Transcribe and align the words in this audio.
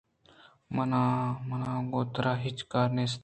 من 0.75 0.91
ءَ 1.71 1.87
گوں 1.91 2.05
ترا 2.13 2.33
هِچ 2.43 2.57
کار 2.71 2.87
نیست 2.95 3.19